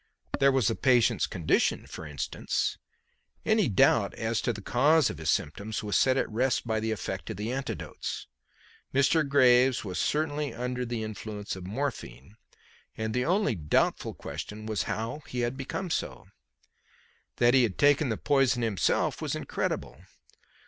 There 0.39 0.51
was 0.51 0.67
the 0.67 0.73
patient's 0.73 1.27
condition, 1.27 1.85
for 1.85 2.07
instance. 2.07 2.79
Any 3.45 3.69
doubt 3.69 4.15
as 4.15 4.41
to 4.41 4.51
the 4.51 4.59
cause 4.59 5.11
of 5.11 5.19
his 5.19 5.29
symptoms 5.29 5.83
was 5.83 5.95
set 5.95 6.17
at 6.17 6.27
rest 6.31 6.65
by 6.65 6.79
the 6.79 6.89
effect 6.91 7.29
of 7.29 7.37
the 7.37 7.51
antidotes. 7.51 8.25
Mr. 8.95 9.29
Graves 9.29 9.85
was 9.85 9.99
certainly 9.99 10.55
under 10.55 10.87
the 10.87 11.03
influence 11.03 11.55
of 11.55 11.67
morphine, 11.67 12.33
and 12.97 13.13
the 13.13 13.25
only 13.25 13.53
doubtful 13.53 14.15
question 14.15 14.65
was 14.65 14.85
how 14.89 15.21
he 15.27 15.41
had 15.41 15.55
become 15.55 15.91
so. 15.91 16.25
That 17.35 17.53
he 17.53 17.61
had 17.61 17.77
taken 17.77 18.09
the 18.09 18.17
poison 18.17 18.63
himself 18.63 19.21
was 19.21 19.35
incredible. 19.35 20.01